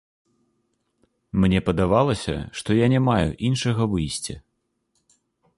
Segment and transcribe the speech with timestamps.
[1.43, 4.35] Мне падавалася, што я не маю іншага выйсця.